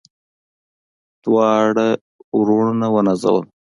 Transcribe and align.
دواړه 1.23 1.87
وروڼه 2.37 2.87
ونازول. 2.93 3.45